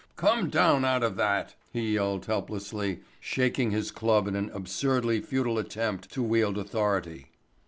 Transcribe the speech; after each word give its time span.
"Come 0.15 0.49
down 0.49 0.83
out 0.83 1.03
of 1.03 1.15
that," 1.17 1.53
he 1.71 1.93
yelled 1.93 2.25
helplessly, 2.25 3.01
shaking 3.19 3.69
his 3.69 3.91
club 3.91 4.27
in 4.27 4.35
an 4.35 4.49
absurdly 4.51 5.21
futile 5.21 5.59
attempt 5.59 6.11
to 6.13 6.23
wield 6.23 6.57
authority. 6.57 7.27